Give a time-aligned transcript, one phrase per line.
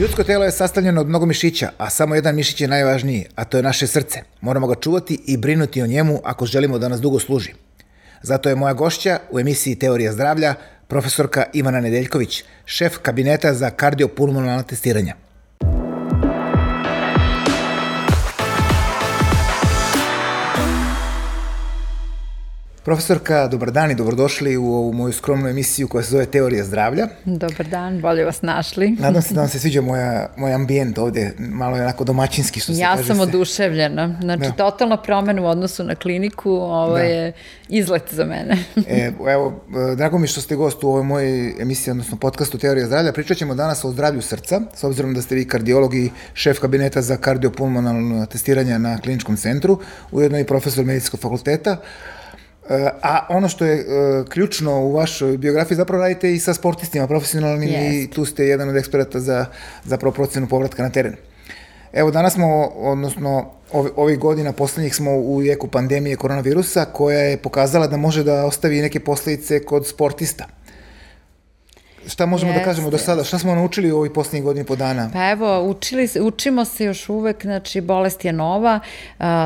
[0.00, 3.56] Ljudsko telo je sastavljeno od mnogo mišića, a samo jedan mišić je najvažniji, a to
[3.56, 4.20] je naše srce.
[4.40, 7.52] Moramo ga čuvati i brinuti o njemu ako želimo da nas dugo služi.
[8.22, 10.54] Zato je moja gošća u emisiji Teorija zdravlja
[10.88, 15.14] profesorka Ivana Nedeljković, šef kabineta za kardiopulmonalna testiranja.
[22.84, 27.08] Profesorka, dobar dan i dobrodošli u ovu moju skromnu emisiju koja se zove Teorija zdravlja.
[27.24, 28.90] Dobar dan, bolje vas našli.
[29.00, 32.72] Nadam se da vam se sviđa moja, moj ambijent ovde, malo je onako domaćinski što
[32.72, 33.02] se ja kaže.
[33.02, 33.22] Ja sam se.
[33.22, 34.18] oduševljena.
[34.20, 34.52] Znači, da.
[34.52, 37.02] totalno promena u odnosu na kliniku, ovo da.
[37.02, 37.32] je
[37.68, 38.58] izlet za mene.
[38.88, 39.64] e, evo,
[39.96, 43.12] drago mi što ste gost u ovoj mojoj emisiji, odnosno podcastu Teorija zdravlja.
[43.12, 47.02] Pričat ćemo danas o zdravlju srca, s obzirom da ste vi kardiolog i šef kabineta
[47.02, 49.80] za kardiopulmonalno testiranje na kliničkom centru,
[50.12, 51.76] ujedno i profesor medicinskog fakulteta.
[53.02, 57.68] A ono što je uh, ključno u vašoj biografiji, zapravo radite i sa sportistima profesionalnim
[57.68, 58.04] yes.
[58.04, 59.46] i tu ste jedan od eksperata za
[59.84, 61.16] zapravo procenu povratka na teren.
[61.92, 67.36] Evo, danas smo, odnosno, ove, ovih godina poslednjih smo u jeku pandemije koronavirusa, koja je
[67.36, 70.46] pokazala da može da ostavi neke posledice kod sportista
[72.10, 72.60] šta možemo Jeste.
[72.60, 73.24] da kažemo do sada?
[73.24, 75.10] Šta smo naučili u ovih poslednjih godina po dana?
[75.12, 78.80] Pa evo, učili, učimo se još uvek, znači bolest je nova.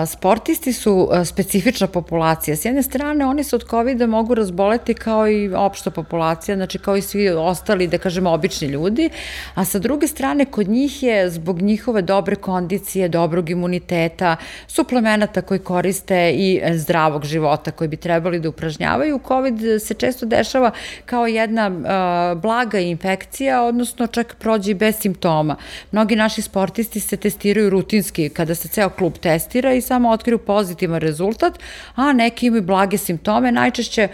[0.07, 2.57] Sportisti su specifična populacija.
[2.57, 6.97] S jedne strane, oni se od COVID-a mogu razboleti kao i opšta populacija, znači kao
[6.97, 9.11] i svi ostali, da kažemo, obični ljudi,
[9.55, 15.61] a sa druge strane, kod njih je zbog njihove dobre kondicije, dobrog imuniteta, suplemenata koji
[15.61, 20.71] koriste i zdravog života koji bi trebali da upražnjavaju, COVID se često dešava
[21.07, 25.57] kao jedna uh, blaga infekcija, odnosno čak prođe i bez simptoma.
[25.93, 31.01] Mnogi naši sportisti se testiraju rutinski kada se ceo klub testira i samo otkriju pozitivan
[31.01, 31.59] rezultat,
[31.95, 34.09] a neki imaju blage simptome, najčešće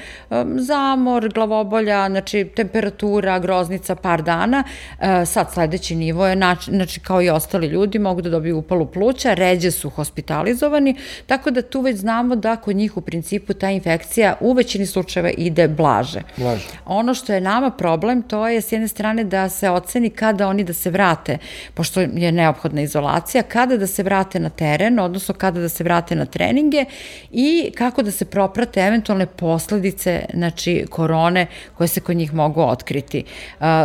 [0.57, 4.65] zamor, glavobolja, znači temperatura, groznica par dana.
[5.01, 6.37] E, sad sledeći nivo je,
[6.69, 10.97] znači kao i ostali ljudi, mogu da dobiju upalu pluća, ređe su hospitalizovani,
[11.27, 15.31] tako da tu već znamo da kod njih u principu ta infekcija u većini slučajeva
[15.39, 16.21] ide blaže.
[16.37, 16.69] Blaže.
[16.87, 20.65] Ono što je nama problem, to je s jedne strane da se oceni kada oni
[20.65, 21.39] da se vrate,
[21.75, 26.15] pošto je neophodna izolacija, kada da se vrate na teren, odnosno kada da se vrate
[26.15, 26.85] na treninge
[27.31, 33.25] i kako da se proprate eventualne posledice znači, korone koje se kod njih mogu otkriti.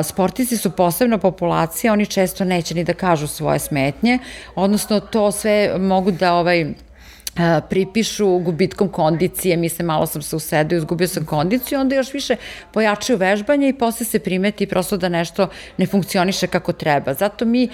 [0.03, 4.19] Sportisti su posebna populacija, oni često neće ni da kažu svoje smetnje,
[4.55, 6.73] odnosno to sve mogu da ovaj,
[7.69, 12.35] pripišu gubitkom kondicije, mislim, malo sam se usedio, izgubio sam kondiciju, onda još više
[12.73, 17.13] pojačaju vežbanje i posle se primeti prosto da nešto ne funkcioniše kako treba.
[17.13, 17.69] Zato mi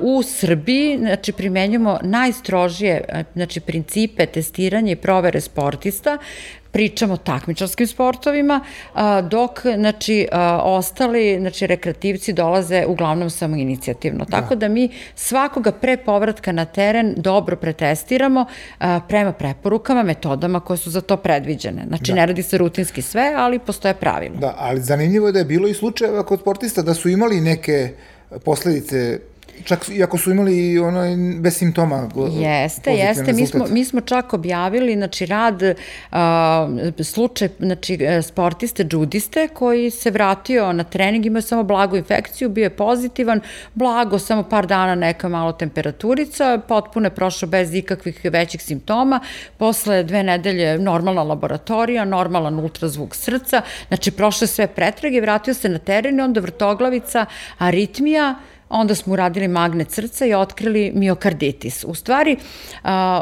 [0.00, 6.18] u Srbiji znači, primenjujemo najstrožije znači, principe testiranja i provere sportista
[6.72, 8.60] pričamo o takmičarskim sportovima,
[9.30, 10.28] dok znači,
[10.62, 14.24] ostali znači, rekreativci dolaze uglavnom samo inicijativno.
[14.24, 14.40] Da.
[14.40, 18.46] Tako da mi svakoga pre povratka na teren dobro pretestiramo
[19.08, 21.84] prema preporukama, metodama koje su za to predviđene.
[21.88, 22.14] Znači, da.
[22.14, 24.36] ne radi se rutinski sve, ali postoje pravila.
[24.36, 27.94] Da, ali zanimljivo je da je bilo i slučajeva kod sportista da su imali neke
[28.44, 29.20] posledice
[29.64, 31.00] Čak iako su imali ono
[31.40, 32.08] bez simptoma.
[32.32, 33.32] Jeste, jeste.
[33.32, 35.62] Mi smo, mi smo čak objavili znači, rad,
[36.12, 36.68] a,
[37.02, 42.70] slučaj znači, sportiste, džudiste koji se vratio na trening, imao samo blagu infekciju, bio je
[42.70, 43.40] pozitivan,
[43.74, 49.20] blago, samo par dana neka malo temperaturica, potpuno je prošao bez ikakvih većih simptoma,
[49.56, 55.78] posle dve nedelje normalna laboratorija, normalan ultrazvuk srca, znači prošle sve pretrage, vratio se na
[55.78, 57.26] teren i onda vrtoglavica,
[57.58, 58.34] aritmija,
[58.70, 61.84] onda smo uradili magnet srca i otkrili miokarditis.
[61.88, 62.36] U stvari,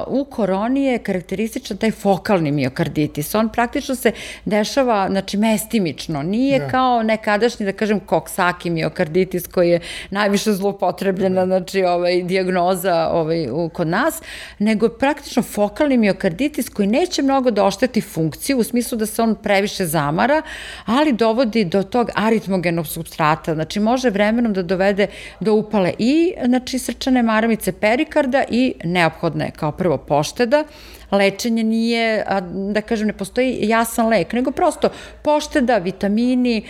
[0.06, 3.34] u koroni je karakterističan taj fokalni miokarditis.
[3.34, 4.12] On praktično se
[4.44, 6.22] dešava, znači, mestimično.
[6.22, 6.68] Nije da.
[6.68, 13.68] kao nekadašnji, da kažem, koksaki miokarditis koji je najviše zlopotrebljena, znači, ovaj, diagnoza ovaj, u,
[13.68, 14.22] kod nas,
[14.58, 19.34] nego praktično fokalni miokarditis koji neće mnogo da ošteti funkciju, u smislu da se on
[19.34, 20.42] previše zamara,
[20.84, 23.54] ali dovodi do tog aritmogenog substrata.
[23.54, 25.06] Znači, može vremenom da dovede
[25.40, 30.64] do upale i znači, srčane maramice perikarda i neophodne kao prvo pošteda,
[31.10, 32.24] lečenje nije,
[32.72, 34.88] da kažem, ne postoji jasan lek, nego prosto
[35.22, 36.62] pošteda, vitamini,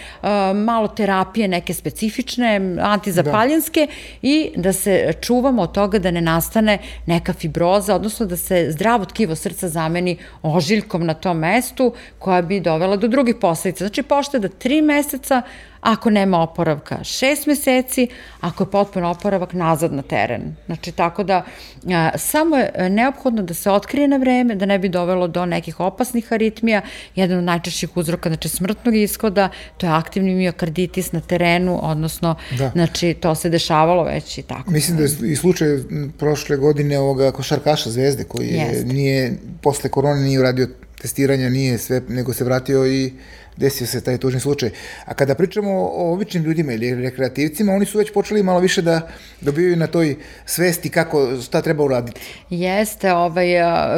[0.54, 3.92] malo terapije neke specifične, antizapaljenske da.
[4.22, 9.04] i da se čuvamo od toga da ne nastane neka fibroza, odnosno da se zdravo
[9.04, 13.84] tkivo srca zameni ožiljkom na tom mestu koja bi dovela do drugih posledica.
[13.84, 15.42] Znači pošteda tri meseca,
[15.80, 18.08] Ako nema oporavka, šest meseci,
[18.40, 20.56] ako je potpuno oporavak, nazad na teren.
[20.66, 21.44] Znači, tako da,
[21.86, 25.46] a, samo je neophodno da se otkrije na vreme vreme, da ne bi dovelo do
[25.46, 26.82] nekih opasnih aritmija.
[27.14, 32.70] Jedan od najčešćih uzroka, znači smrtnog ishoda, to je aktivni miokarditis na terenu, odnosno, da.
[32.74, 34.70] znači, to se dešavalo već i tako.
[34.70, 35.78] Mislim da je i slučaj
[36.18, 40.68] prošle godine ovoga košarkaša Zvezde, koji je, nije, posle korone nije uradio
[41.02, 43.12] testiranja, nije sve, nego se vratio i
[43.58, 44.70] desio se taj tužni slučaj.
[45.04, 49.08] A kada pričamo o običnim ljudima ili rekreativcima, oni su već počeli malo više da
[49.40, 50.16] dobijaju na toj
[50.46, 52.20] svesti kako, šta treba uraditi.
[52.50, 53.46] Jeste, ovaj,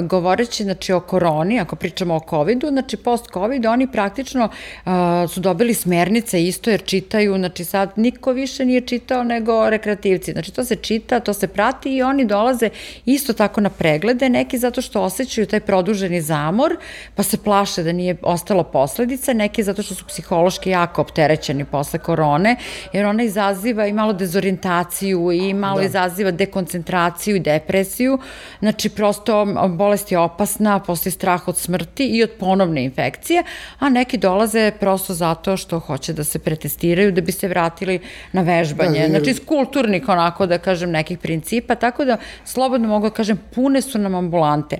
[0.02, 4.92] govoreći znači, o koroni, ako pričamo o COVID-u, znači post-COVID, oni praktično uh,
[5.30, 10.32] su dobili smernice isto jer čitaju, znači sad niko više nije čitao nego rekreativci.
[10.32, 12.70] Znači to se čita, to se prati i oni dolaze
[13.04, 16.76] isto tako na preglede, neki zato što osjećaju taj produženi zamor,
[17.14, 21.64] pa se plaše da nije ostalo posledice, neki neki zato što su psihološki jako opterećeni
[21.64, 22.56] posle korone,
[22.92, 25.86] jer ona izaziva i malo dezorientaciju i malo da.
[25.86, 28.18] izaziva dekoncentraciju i depresiju.
[28.60, 33.42] Znači, prosto bolest je opasna, postoji strah od smrti i od ponovne infekcije,
[33.78, 38.00] a neki dolaze prosto zato što hoće da se pretestiraju, da bi se vratili
[38.32, 39.00] na vežbanje.
[39.00, 43.40] Da, znači, iz kulturnih, onako da kažem, nekih principa, tako da slobodno mogu da kažem,
[43.54, 44.78] pune su nam ambulante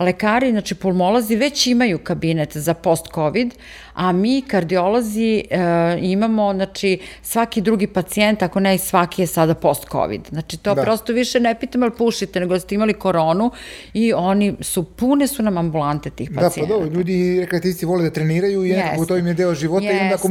[0.00, 3.54] lekari, znači pulmolozi, već imaju kabinet za post-covid,
[3.94, 5.58] a mi kardiolozi e,
[6.00, 10.20] imamo, znači, svaki drugi pacijent, ako ne i svaki je sada post-covid.
[10.30, 10.82] Znači, to da.
[10.82, 13.50] prosto više ne pitamo ali pušite, nego ste imali koronu
[13.94, 16.60] i oni su, pune su nam ambulante tih pacijenta.
[16.60, 19.86] Da, pa dobro, ljudi rekreativci vole da treniraju i nekako to im je deo života
[19.86, 19.98] Jeste.
[19.98, 20.28] i onda ako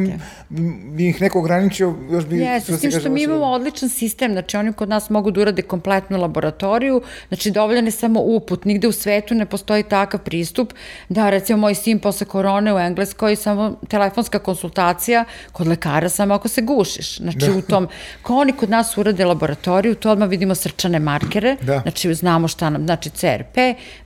[0.95, 2.37] bi ih neko ograničio, još bi...
[2.37, 5.61] Jeste, s tim što mi imamo odličan sistem, znači oni kod nas mogu da urade
[5.61, 9.58] kompletnu laboratoriju, znači dovoljan je samo uput, nigde u svetu ne postoji
[9.89, 10.73] takav pristup
[11.09, 16.47] da recimo moj sin posle korone u Engleskoj samo telefonska konsultacija kod lekara samo ako
[16.47, 17.17] se gušiš.
[17.17, 17.57] Znači da.
[17.57, 17.87] u tom,
[18.21, 21.79] ko oni kod nas urade laboratoriju, to odmah vidimo srčane markere, da.
[21.79, 23.57] znači znamo šta nam, znači CRP,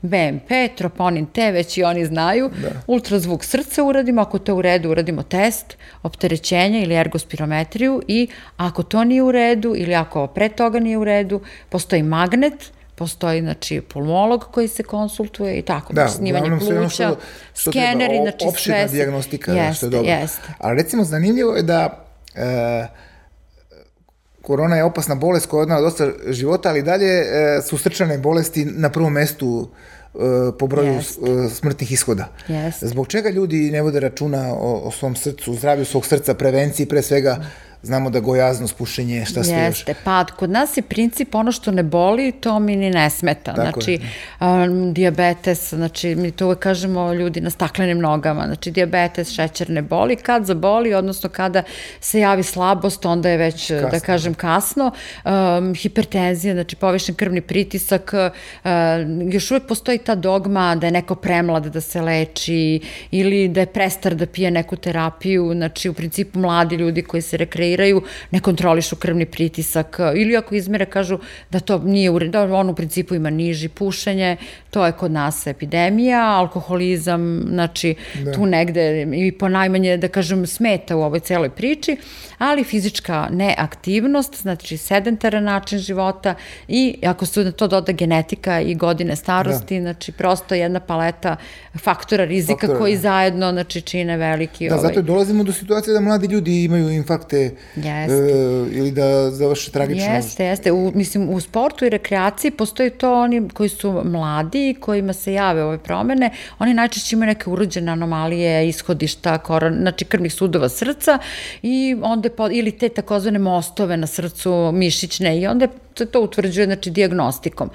[0.01, 2.69] BMP, troponin T, već i oni znaju, da.
[2.87, 8.27] ultrazvuk srca uradimo, ako to u redu uradimo test, opterećenja ili ergospirometriju i
[8.57, 13.41] ako to nije u redu ili ako pre toga nije u redu, postoji magnet, postoji
[13.41, 17.17] znači pulmolog koji se konsultuje i tako, da, snimanje pluća, što,
[17.53, 18.97] što skeneri, treba, znači opširna sve.
[18.97, 20.11] diagnostika, jeste, što je dobro.
[20.11, 20.53] Jeste.
[20.57, 22.05] Ali recimo zanimljivo je da
[22.35, 22.87] e,
[24.41, 28.89] korona je opasna bolest koja odnala dosta života, ali dalje e, su srčane bolesti na
[28.89, 29.69] prvom mestu
[30.15, 30.17] e,
[30.59, 31.19] po broju Jest.
[31.19, 32.27] E, smrtnih ishoda.
[32.47, 32.83] Jest.
[32.83, 37.01] Zbog čega ljudi ne vode računa o, o svom srcu, zdravlju svog srca, prevenciji pre
[37.01, 37.37] svega,
[37.83, 39.79] znamo da gojaznost, pušenje, šta sve još.
[39.79, 43.53] Jeste, pa kod nas je princip ono što ne boli, to mi ni ne smeta.
[43.53, 43.99] Tako znači,
[44.39, 49.81] um, diabetes, znači, mi to uvek kažemo ljudi na staklenim nogama, znači, diabetes, šećer ne
[49.81, 51.63] boli, kad zaboli, odnosno kada
[51.99, 53.89] se javi slabost, onda je već, da kasno.
[53.89, 54.91] da kažem, kasno.
[55.25, 58.71] Um, hipertenzija, znači, povišen krvni pritisak, uh,
[59.33, 62.81] još uvek postoji ta dogma da je neko premlad da se leči
[63.11, 67.37] ili da je prestar da pije neku terapiju, znači, u principu mladi ljudi koji se
[67.37, 72.43] rekreiraju kontroliraju, ne kontrolišu krvni pritisak ili ako izmere kažu da to nije u da
[72.43, 74.37] on u principu ima niži pušenje,
[74.69, 78.31] to je kod nas epidemija, alkoholizam, znači da.
[78.31, 81.97] tu negde i po najmanje da kažem smeta u ovoj celoj priči,
[82.37, 86.35] ali fizička neaktivnost, znači sedentaran način života
[86.67, 89.81] i ako se na to doda genetika i godine starosti, da.
[89.81, 91.35] znači prosto jedna paleta
[91.79, 93.01] faktora rizika faktora, koji da.
[93.01, 94.87] zajedno znači čine veliki da, ovaj...
[94.87, 98.13] zato dolazimo do situacije da mladi ljudi imaju infarkte Jeste.
[98.13, 100.13] E, ili da završe tragično.
[100.13, 100.71] Jeste, jeste.
[100.71, 105.63] U, mislim, u sportu i rekreaciji postoji to oni koji su mladi, kojima se jave
[105.63, 106.29] ove promene,
[106.59, 111.19] oni najčešće imaju neke urođene anomalije, ishodišta, koron, znači krvnih sudova srca
[111.61, 115.67] i onda po, ili te takozvane mostove na srcu mišićne i onda
[115.97, 117.69] se to utvrđuje znači diagnostikom.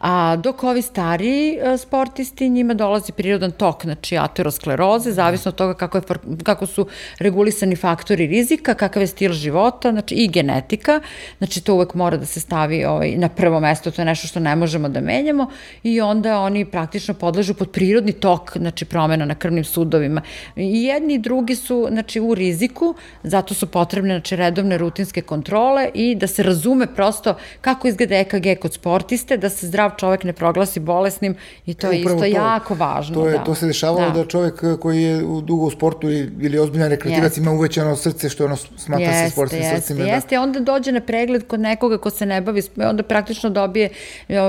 [0.00, 5.74] A dok ovi stariji e, sportisti njima dolazi prirodan tok, znači ateroskleroze, zavisno od toga
[5.74, 6.02] kako, je,
[6.42, 6.86] kako su
[7.18, 11.00] regulisani faktori rizika, kakav je stil života, znači i genetika,
[11.38, 14.40] znači to uvek mora da se stavi ovaj, na prvo mesto, to je nešto što
[14.40, 15.50] ne možemo da menjamo
[15.82, 20.22] i onda oni praktično podležu pod prirodni tok, znači promena na krvnim sudovima.
[20.56, 25.90] I jedni i drugi su znači u riziku, zato su potrebne znači redovne rutinske kontrole
[25.94, 30.32] i da se razume prosto kako izgleda EKG kod sportiste, da se zdrav čovek ne
[30.32, 31.36] proglasi bolesnim
[31.66, 33.14] i to je isto to, jako važno.
[33.14, 33.44] To, je, da.
[33.44, 34.22] to se dešavalo da.
[34.22, 37.38] da čovek koji je dugo u sportu ili ozbiljan rekreativac yes.
[37.38, 39.23] ima uvećano srce što ono smatra yes.
[39.24, 40.04] Sa sportskim jeste, srcima.
[40.04, 40.42] Jeste, da.
[40.42, 43.88] onda dođe na pregled kod nekoga ko se ne bavi, onda praktično dobije,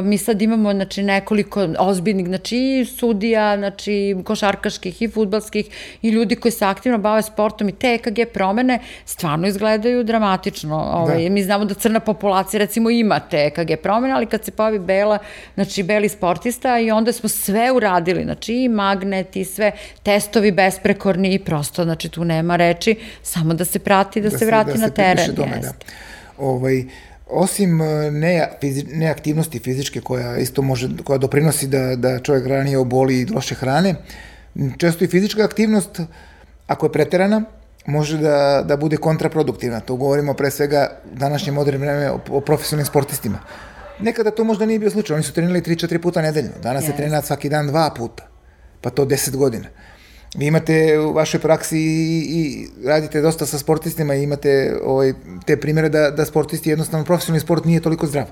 [0.04, 5.66] mi sad imamo znači, nekoliko ozbiljnih, znači i sudija, znači košarkaških i futbalskih
[6.02, 10.76] i ljudi koji se aktivno bave sportom i te EKG promene stvarno izgledaju dramatično.
[10.94, 11.30] Ovaj, da.
[11.30, 15.18] Mi znamo da crna populacija recimo ima te EKG promene, ali kad se pojavi bela,
[15.56, 19.72] znači beli sportista i onda smo sve uradili, znači i magnet i sve
[20.04, 24.46] testovi besprekorni i prosto, znači tu nema reči, samo da se prati, da, da se
[24.64, 25.36] vrati da na teren.
[25.36, 25.72] Tome, da.
[26.38, 26.84] Ovaj,
[27.30, 32.78] osim e, ne, fizi, neaktivnosti fizičke koja isto može, koja doprinosi da, da čovjek ranije
[32.78, 33.96] oboli i loše hrane,
[34.78, 36.00] često i fizička aktivnost,
[36.68, 37.42] ako je preterana,
[37.86, 39.80] može da, da bude kontraproduktivna.
[39.80, 43.40] To govorimo pre svega u današnje moderne vreme o, o profesionalnim sportistima.
[44.00, 46.88] Nekada to možda nije bio slučaj, oni su trenirali 3-4 puta nedeljno, danas yes.
[46.88, 48.28] se trenira svaki dan dva puta,
[48.82, 49.68] pa to 10 godina
[50.38, 55.14] vi imate u vašoj praksi i, i radite dosta sa sportistima i imate ovaj,
[55.46, 58.26] te primere da, da sportisti jednostavno profesionalni sport nije toliko zdrav,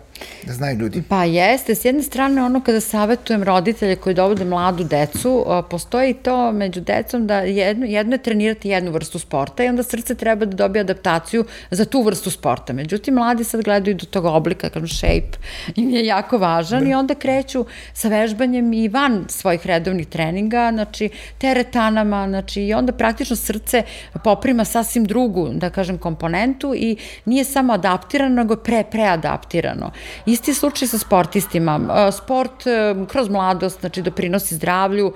[0.43, 1.03] da znaju ljudi.
[1.09, 6.51] Pa jeste, s jedne strane ono kada savetujem roditelje koji dovode mladu decu, postoji to
[6.51, 10.55] među decom da jedno, jedno je trenirati jednu vrstu sporta i onda srce treba da
[10.55, 12.73] dobije adaptaciju za tu vrstu sporta.
[12.73, 15.37] Međutim, mladi sad gledaju do tog oblika, kažem shape,
[15.81, 16.89] im je jako važan da.
[16.89, 22.73] i onda kreću sa vežbanjem i van svojih redovnih treninga, znači teretana ranama, znači i
[22.73, 23.83] onda praktično srce
[24.23, 29.91] poprima sasvim drugu, da kažem, komponentu i nije samo adaptirano, nego pre, preadaptirano.
[30.25, 31.79] Isti slučaj sa sportistima.
[32.11, 35.13] Sport e, kroz mladost, znači, doprinosi zdravlju,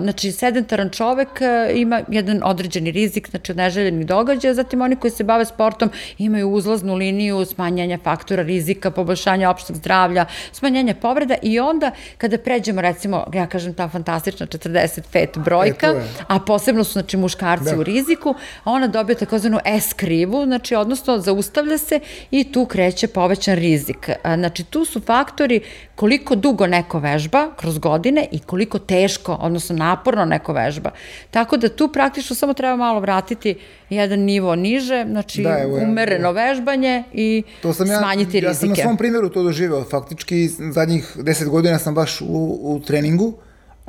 [0.00, 5.10] znači, sedentaran čovek e, ima jedan određeni rizik, znači, od neželjenih događaja, zatim oni koji
[5.10, 11.58] se bave sportom imaju uzlaznu liniju smanjanja faktora rizika, poboljšanja opšteg zdravlja, smanjenja povreda i
[11.60, 15.89] onda kada pređemo, recimo, ja kažem ta fantastična 45 brojka,
[16.26, 17.80] a posebno su znači muškarci da.
[17.80, 23.08] u riziku, a ona dobija takozvanu S krivu, znači odnosno zaustavlja se i tu kreće
[23.08, 24.10] povećan rizik.
[24.36, 25.60] Znači tu su faktori
[25.94, 30.90] koliko dugo neko vežba kroz godine i koliko teško, odnosno naporno neko vežba.
[31.30, 33.58] Tako da tu praktično samo treba malo vratiti
[33.90, 36.44] jedan nivo niže, znači da, evo, umereno da.
[36.44, 38.46] vežbanje i to sam ja, smanjiti rizike.
[38.48, 39.84] Ja sam na svom primjeru to doživeo.
[39.84, 43.34] Faktički zadnjih deset godina sam baš u, u treningu,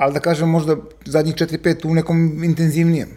[0.02, 3.10] ali da kažem možda zadnjih 4-5 u nekom intenzivnijem.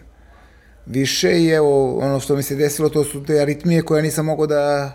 [0.85, 4.47] Više i evo, ono što mi se desilo, to su te aritmije koje nisam mogao
[4.47, 4.93] da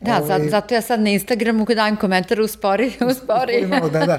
[0.00, 3.66] Da, ovaj, zato, zato ja sad na Instagramu kada dajem komentar uspori, uspori.
[3.66, 4.18] malo, da, da.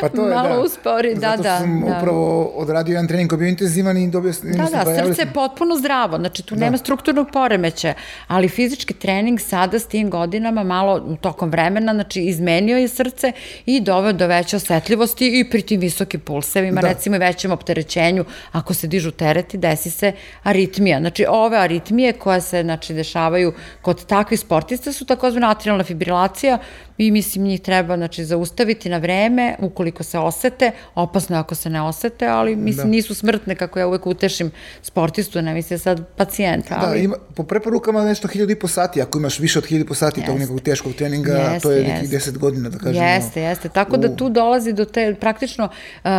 [0.00, 0.60] Pa to je, malo da.
[0.60, 1.58] uspori, da, zato da.
[1.58, 1.96] sam da.
[1.98, 4.32] upravo odradio jedan trening koji bio intenzivan i dobio...
[4.42, 6.60] Da, da, srce je potpuno zdravo, znači tu da.
[6.64, 7.94] nema strukturnog poremeća,
[8.26, 13.32] ali fizički trening sada s tim godinama malo tokom vremena, znači izmenio je srce
[13.66, 16.88] i doveo do veće osetljivosti i pri tim visokim pulsevima, da.
[16.88, 20.12] recimo i većem opterećenju, ako se dižu tereti, desi se
[20.42, 20.98] aritmija.
[21.00, 23.52] Znači ove aritmije koje se znači, dešavaju
[23.82, 26.58] kod takvih sportista su takozvana atrialna fibrilacija
[26.98, 31.82] i mislim njih treba znači, zaustaviti na vreme ukoliko se osete, opasno ako se ne
[31.82, 32.90] osete, ali mislim da.
[32.90, 34.50] nisu smrtne kako ja uvek utešim
[34.82, 36.78] sportistu, ne mislim sad pacijenta.
[36.78, 36.98] Da, ali...
[36.98, 39.88] Da, ima, po preporukama nešto hiljada i po sati, ako imaš više od hiljada i
[39.88, 40.32] po sati jeste.
[40.32, 43.06] tog nekog teškog treninga, jeste, to je nekih deset godina, da kažemo.
[43.06, 46.10] Jeste, jeste, tako da tu dolazi do te, praktično, uh,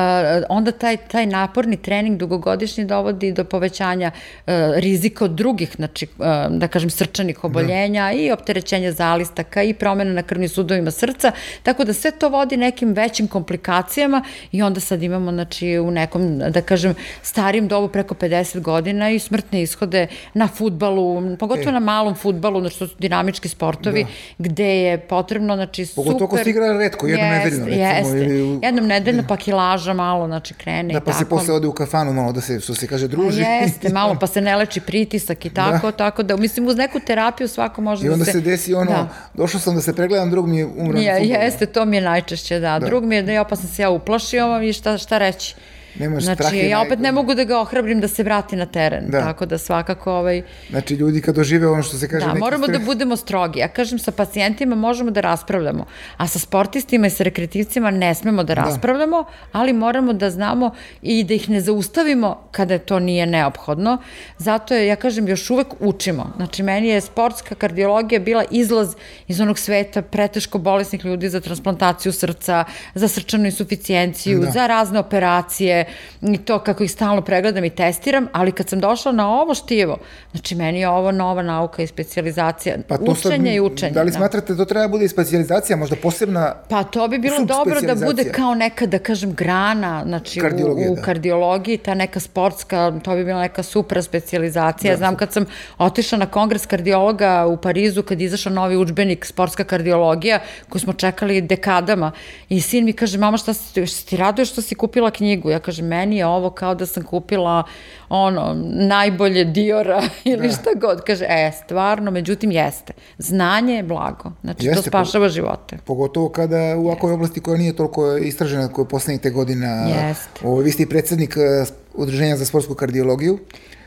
[0.50, 6.26] onda taj, taj naporni trening dugogodišnji dovodi do povećanja uh, rizika od drugih, znači, uh,
[6.50, 8.12] da kažem, srčanih oboljenja da.
[8.12, 11.32] i opterećenja zalistaka i promena na krvni sudovima srca,
[11.64, 16.40] tako da sve to vodi nekim većim komplikacijama i onda sad imamo, znači, u nekom,
[16.40, 21.72] da kažem, starijem dobu preko 50 godina i smrtne ishode na futbalu, pogotovo e.
[21.72, 24.10] na malom futbalu, znači to su dinamički sportovi, da.
[24.38, 26.04] gde je potrebno, znači, super...
[26.04, 27.84] Pogotovo ako se igra redko, jednom jest, nedeljno, recimo.
[27.84, 28.60] Jeste, ili...
[28.64, 31.06] jednom nedeljno, pa kilaža malo, znači, krene da, i tako.
[31.06, 33.44] Da, pa se posle ode u kafanu malo da se, što se kaže, druži.
[33.44, 35.98] A jeste, malo, pa se ne leči pritisak i tako, da.
[35.98, 38.20] tako da, mislim, uz neku terapiju svako može I da se...
[38.20, 39.10] I onda se desi ono, da.
[39.34, 41.00] došao sam da se pregledam, drug mi je umro.
[41.00, 42.80] Ja, jeste, to mi je najčešće, da.
[42.80, 42.86] da.
[42.86, 45.56] Drug mi je da ja pa sam se ja uplašio i šta, šta reći.
[46.00, 49.06] Nemaš znači, strah ja opet ne mogu da ga ohrabrim da se vrati na teren,
[49.08, 49.22] da.
[49.22, 50.42] tako da svakako ovaj...
[50.70, 52.26] Znači, ljudi kad dožive ono što se kaže...
[52.26, 52.80] Da, moramo strah...
[52.80, 53.60] da budemo strogi.
[53.60, 55.86] Ja kažem, sa pacijentima možemo da raspravljamo,
[56.18, 59.60] a sa sportistima i sa rekreativcima ne smemo da, da raspravljamo, da.
[59.60, 60.72] ali moramo da znamo
[61.02, 63.98] i da ih ne zaustavimo kada to nije neophodno.
[64.38, 66.34] Zato je, ja kažem, još uvek učimo.
[66.36, 68.96] Znači, meni je sportska kardiologija bila izlaz
[69.28, 72.64] iz onog sveta preteško bolesnih ljudi za transplantaciju srca,
[72.96, 74.52] za srčanu insuficijenciju, da.
[74.52, 75.83] za razne operacije,
[76.22, 79.98] i to kako ih stalno pregledam i testiram, ali kad sam došla na ovo štivo,
[80.32, 83.92] znači meni je ovo nova nauka i specializacija, pa učenje sad, i učenje.
[83.92, 84.18] Da li da.
[84.18, 87.82] smatrate da to treba da bude i specializacija, možda posebna Pa to bi bilo dobro
[87.82, 91.02] da bude kao neka, da kažem, grana, znači u, u da.
[91.02, 94.94] kardiologiji, ta neka sportska, to bi bila neka super specializacija.
[94.94, 95.46] Da, Znam kad sam
[95.78, 101.42] otišla na kongres kardiologa u Parizu, kad izašao novi učbenik sportska kardiologija, koju smo čekali
[101.42, 102.12] dekadama,
[102.50, 105.50] i sin mi kaže, mama šta si, šta ti raduješ što si kupila knjigu?
[105.50, 107.64] Ja kažem, meni je ovo kao da sam kupila
[108.10, 110.54] ono, najbolje Diora ili da.
[110.54, 111.04] šta god.
[111.04, 112.94] Kaže, e, stvarno, međutim, jeste.
[113.18, 114.32] Znanje je blago.
[114.42, 115.78] Znači, jeste, to spašava po, živote.
[115.86, 119.68] Pogotovo kada u ovakvoj oblasti koja nije toliko istražena koja je poslednjih te godina.
[119.68, 120.48] Jeste.
[120.48, 123.40] Ovo, vi ste i predsednik eh, Udruženja za sportsku kardiologiju.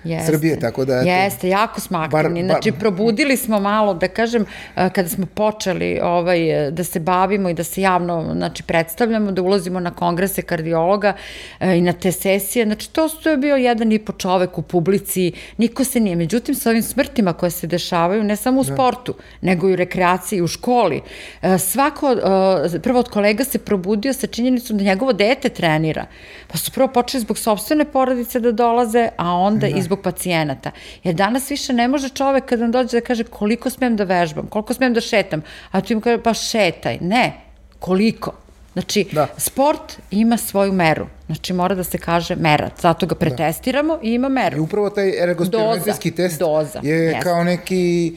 [0.07, 0.33] Jeste.
[0.33, 0.97] Srbije, tako da...
[0.97, 2.23] Eto, Jeste, jako smo aktivni.
[2.23, 4.47] Bar, bar, znači, probudili smo malo, da kažem,
[4.77, 9.43] eh, kada smo počeli ovaj, da se bavimo i da se javno znači, predstavljamo, da
[9.43, 11.13] ulazimo na kongrese kardiologa
[11.61, 12.65] eh, i na te sesije.
[12.65, 16.17] Znači, to je bio jedan i po čovek u publici, niko se nije.
[16.17, 18.75] Međutim, sa ovim smrtima koje se dešavaju, ne samo u da.
[18.75, 21.01] sportu, nego i u rekreaciji, u školi,
[21.59, 22.17] svako,
[22.83, 26.07] prvo od kolega se probudio sa činjenicom da njegovo dete trenira.
[26.49, 29.77] Pa su prvo počeli zbog sobstvene porodice da dolaze, a onda da.
[29.79, 30.71] i zbog zbog pacijenata.
[31.05, 34.47] Jer danas više ne može čovek kada nam dođe da kaže koliko smem da vežbam,
[34.47, 36.99] koliko smem da šetam, a ti mu kaže pa šetaj.
[37.01, 37.33] Ne,
[37.79, 38.33] koliko.
[38.73, 39.27] Znači, da.
[39.37, 41.07] sport ima svoju meru.
[41.27, 42.71] Znači, mora da se kaže mera.
[42.81, 43.19] Zato ga da.
[43.19, 44.03] pretestiramo da.
[44.03, 44.57] i ima meru.
[44.57, 47.23] I upravo taj ergospirometrijski test doza, je jest.
[47.23, 48.17] kao neki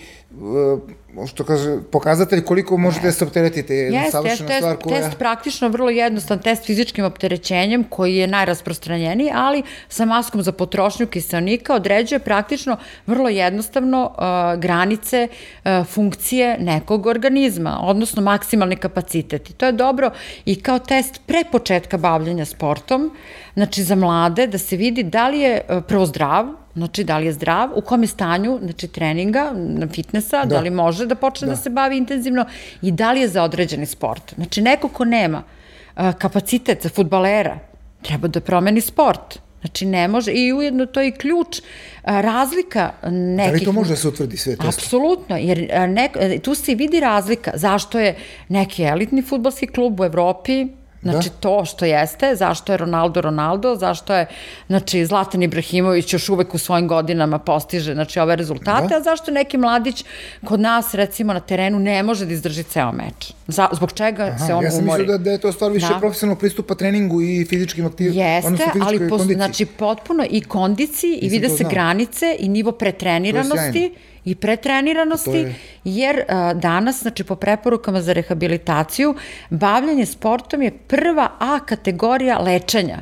[1.28, 3.75] što kaže, pokazatelj koliko možete da se opteretite.
[3.75, 5.01] Je yes, savršena test, stvar koja...
[5.01, 11.08] Test praktično vrlo jednostavan, test fizičkim opterećenjem koji je najrasprostranjeniji, ali sa maskom za potrošnju
[11.08, 19.50] kiselnika određuje praktično vrlo jednostavno uh, granice uh, funkcije nekog organizma, odnosno maksimalni kapacitet.
[19.50, 20.12] I to je dobro
[20.46, 23.12] i kao test pre početka bavljanja sportom,
[23.54, 26.46] znači za mlade, da se vidi da li je uh, prvo zdrav,
[26.80, 29.51] Znači, da li je zdrav, u kom je stanju, znači, treninga,
[29.94, 31.53] fitnessa, da, da li može da počne da.
[31.53, 32.46] da se bavi intenzivno
[32.82, 34.34] i da li je za određeni sport.
[34.36, 37.60] Znači, neko ko nema uh, kapacitet za futbalera,
[38.01, 39.39] treba da promeni sport.
[39.62, 41.62] Znači, ne može, i ujedno to je i ključ,
[42.03, 43.51] razlika nekih...
[43.51, 44.70] Da li to može da se utvrdi sve testom?
[44.70, 48.15] Apsolutno, jer nek, tu se i vidi razlika zašto je
[48.50, 50.68] neki elitni futbalski klub u Evropi
[51.01, 51.36] Znači, da.
[51.39, 54.25] to što jeste, zašto je Ronaldo Ronaldo, zašto je,
[54.68, 58.98] znači, Zlatan Ibrahimović još uvek u svojim godinama postiže, znači, ove rezultate, da.
[58.98, 60.06] a zašto neki mladić
[60.46, 63.34] kod nas, recimo, na terenu ne može da izdrži ceo meč?
[63.48, 64.65] Za, zbog čega Aha, se on umori?
[64.65, 65.01] Ja sam umori?
[65.01, 66.00] mislio da, da je to stvar više da.
[66.00, 68.25] profesionalnog pristupa treningu i fizičkim aktivnostima.
[68.25, 71.72] Jeste, ali pos, znači, potpuno i kondiciji, i vide se znao.
[71.72, 73.94] granice, i nivo pretreniranosti,
[74.32, 75.56] i pretreniranosti, je...
[75.84, 79.16] jer a, danas, znači po preporukama za rehabilitaciju,
[79.50, 82.98] bavljanje sportom je prva A kategorija lečenja.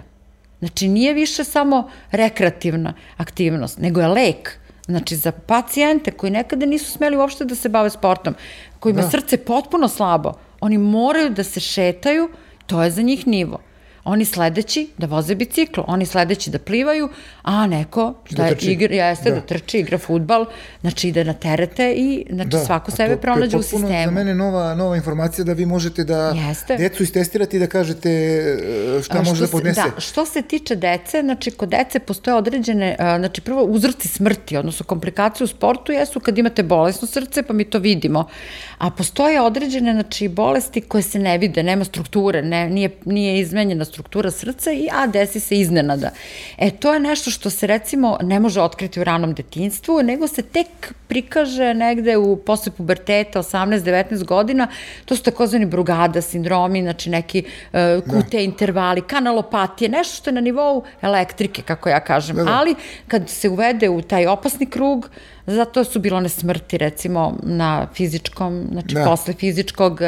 [0.59, 4.59] Znači nije više samo rekreativna aktivnost, nego je lek.
[4.85, 8.35] Znači za pacijente koji nekada nisu smeli uopšte da se bave sportom,
[8.79, 9.09] kojima da.
[9.09, 12.29] srce potpuno slabo, oni moraju da se šetaju,
[12.65, 13.66] to je za njih nivo
[14.07, 17.09] oni sledeći da voze biciklo, oni sledeći da plivaju,
[17.41, 19.35] a neko šta da je igra, jeste da.
[19.35, 20.45] da trči, igra futbal,
[20.81, 24.05] znači ide na terete i znači da, svako sebe to, pronađe to u sistemu.
[24.05, 26.77] za mene nova, nova informacija da vi možete da jeste.
[26.77, 29.81] decu istestirate i da kažete e, šta može da podnese.
[29.95, 34.85] Da, što se tiče dece, znači kod dece postoje određene, znači prvo uzroci smrti, odnosno
[34.85, 38.27] komplikacije u sportu jesu kad imate bolesno srce, pa mi to vidimo,
[38.77, 43.85] a postoje određene znači, bolesti koje se ne vide, nema strukture, ne, nije, nije izmenjena
[43.85, 46.11] struktura struktura srca i a desi se iznenada.
[46.57, 50.41] E, to je nešto što se recimo ne može otkriti u ranom detinstvu, nego se
[50.41, 54.67] tek prikaže negde u posle puberteta, 18-19 godina,
[55.05, 58.43] to su takozvani brugada sindromi, znači neki uh, kute da.
[58.43, 62.51] intervali, kanalopatije, nešto što je na nivou elektrike, kako ja kažem, da, da.
[62.51, 62.75] ali
[63.07, 65.09] kad se uvede u taj opasni krug,
[65.47, 69.05] Zato su bilo one smrti, recimo, na fizičkom, znači da.
[69.05, 70.01] posle fizičkog,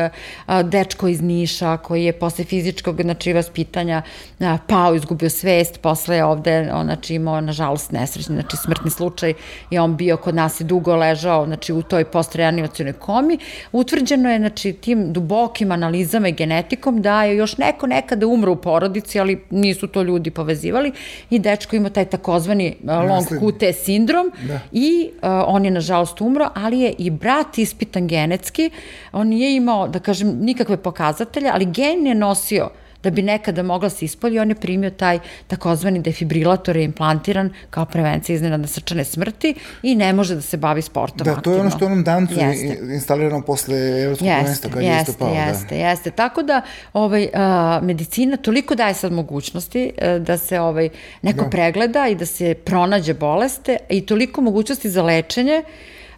[0.46, 4.02] a, dečko iz Niša, koji je posle fizičkog, znači, vaspitanja
[4.40, 9.34] a, pao, izgubio svest, posle je ovde, on, znači, imao, nažalost, nesrećni, znači, smrtni slučaj,
[9.72, 13.38] i on bio kod nas i dugo ležao, znači, u toj postreanimacijonoj komi.
[13.72, 18.56] Utvrđeno je, znači, tim dubokim analizama i genetikom da je još neko nekada umro u
[18.56, 20.92] porodici, ali nisu to ljudi povezivali
[21.30, 24.60] i dečko ima taj takozvani long QT sindrom da.
[24.72, 28.70] i Uh, on je nažalost umro, ali je i brat ispitan genetski,
[29.12, 32.70] on nije imao, da kažem, nikakve pokazatelje, ali gen je nosio
[33.04, 37.86] da bi nekada mogla se ispolji, on je primio taj takozvani defibrilator je implantiran kao
[37.86, 41.70] prevencija iznenadne srčane smrti i ne može da se bavi sportom Da, to je ono
[41.70, 42.78] što onom dancu jeste.
[42.94, 45.34] instalirano posle evropskog prvenstva kad jeste, je isto pao.
[45.34, 45.90] Jeste, da.
[45.90, 46.12] jeste.
[46.12, 46.62] Tako da
[46.94, 50.90] ovaj, a, medicina toliko daje sad mogućnosti a, e, da se ovaj,
[51.22, 51.50] neko da.
[51.50, 55.64] pregleda i da se pronađe boleste i toliko mogućnosti za lečenje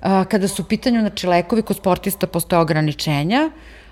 [0.01, 3.49] a, kada su u pitanju znači, lekovi kod sportista postoje ograničenja,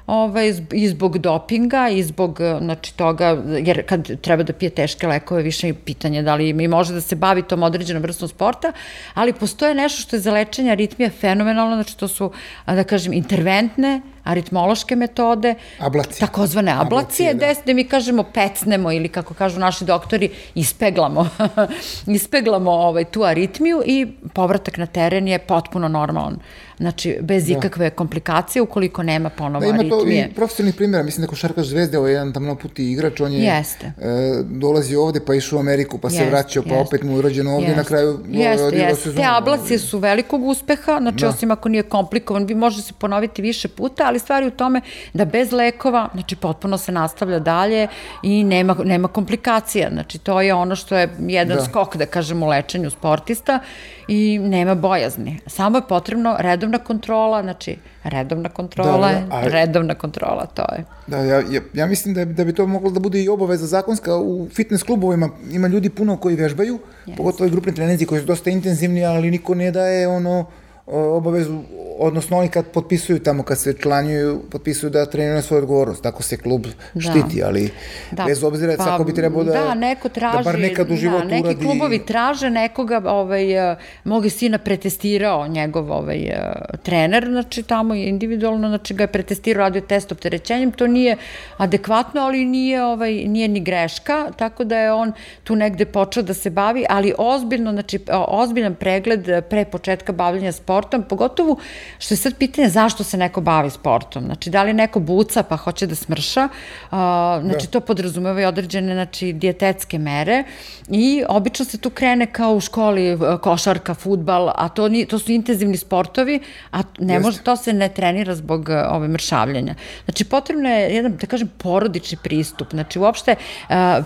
[0.10, 5.44] ovaj, i zbog dopinga i zbog znači, toga, jer kad treba da pije teške lekove,
[5.44, 8.72] više je pitanje da li i može da se bavi tom određenom vrstom sporta,
[9.14, 12.32] ali postoje nešto što je za lečenje aritmija fenomenalno, znači to su,
[12.66, 16.20] da kažem, interventne aritmološke metode, ablacije.
[16.20, 17.62] takozvane ablacije, ablacije da.
[17.64, 21.30] gde mi kažemo pecnemo ili kako kažu naši doktori, ispeglamo,
[22.08, 26.40] ispeglamo ovaj, tu aritmiju i povratak na teren je potpuno normalan.
[26.80, 27.54] Znači, bez da.
[27.58, 30.18] ikakve komplikacije, ukoliko nema ponovo da, ima aritmije.
[30.18, 33.20] Ima to i profesionalnih primjera, mislim da košarkaš zvezde, ovo je jedan tamno puti igrač,
[33.22, 33.86] on je Jeste.
[34.02, 37.56] E, dolazi ovde, pa išao u Ameriku, pa Jeste, se vraćao, pa opet mu urađeno
[37.56, 37.78] ovde, Jeste.
[37.78, 39.14] na kraju Jeste, Jeste.
[39.14, 41.30] Te ablacije su velikog uspeha, znači da.
[41.30, 44.82] osim ako nije komplikovan, bi može se ponoviti više puta, ali stvari u tome
[45.14, 47.88] da bez lekova, znači potpuno se nastavlja dalje
[48.24, 51.64] i nema, nema komplikacija, znači to je ono što je jedan da.
[51.64, 53.60] skok, da kažemo, u lečenju sportista
[54.08, 55.40] i nema bojazni.
[55.48, 59.48] Samo je potrebno redovna kontrola, znači redovna kontrola, da, da, a...
[59.48, 60.86] redovna kontrola, to je.
[61.08, 64.16] Da, ja, ja, ja mislim da, da bi to moglo da bude i obaveza zakonska
[64.18, 65.30] u fitness klubovima.
[65.52, 67.18] Ima ljudi puno koji vežbaju, yes.
[67.18, 70.46] pogotovo i grupni trenerzi koji su dosta intenzivni, ali niko ne daje ono
[70.92, 71.60] obavezu,
[72.00, 76.24] odnosno oni kad potpisuju tamo, kad se članjuju, potpisuju da treniraju na svoju odgovornost, tako
[76.24, 77.02] se klub da.
[77.02, 77.70] štiti, ali
[78.12, 78.24] da.
[78.26, 80.96] bez obzira pa, svako bi trebao da, da, neko traži, da bar nekad u da,
[80.96, 81.56] životu da, neki uradi.
[81.56, 87.96] Neki klubovi traže nekoga, ovaj, eh, mogi sina pretestirao njegov ovaj, eh, trener, znači tamo
[87.96, 91.18] je individualno, znači ga je pretestirao, radio test opterećenjem, to nije
[91.58, 95.12] adekvatno, ali nije, ovaj, nije ni greška, tako da je on
[95.44, 100.79] tu negde počeo da se bavi, ali ozbiljno, znači ozbiljan pregled pre početka bavljanja sporta
[100.80, 101.56] sportom, pogotovo
[102.00, 104.26] što je sad pitanje zašto se neko bavi sportom.
[104.26, 106.50] Znači, da li neko buca pa hoće da smrša,
[106.92, 107.72] a, znači da.
[107.72, 110.44] to podrazumeva i određene znači, dijetetske mere
[110.90, 115.32] i obično se tu krene kao u školi košarka, futbal, a to, ni, to su
[115.32, 116.40] intenzivni sportovi,
[116.72, 117.28] a ne Jeste.
[117.28, 119.76] može, to se ne trenira zbog ove mršavljanja.
[120.06, 123.36] Znači, potrebno je jedan, da kažem, porodični pristup, znači uopšte